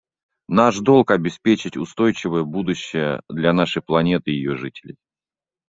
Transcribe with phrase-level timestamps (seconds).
[0.47, 4.95] Наш долг— обеспечить устойчивое будущее для нашей планеты и ее жителей.